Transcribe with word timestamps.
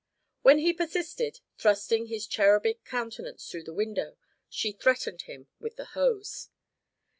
When 0.41 0.57
he 0.57 0.73
persisted, 0.73 1.41
thrusting 1.59 2.07
his 2.07 2.25
cherubic 2.25 2.83
countenance 2.83 3.47
through 3.47 3.65
the 3.65 3.71
window, 3.75 4.17
she 4.49 4.71
threatened 4.71 5.21
him 5.29 5.45
with 5.59 5.75
the 5.75 5.85
hose. 5.93 6.49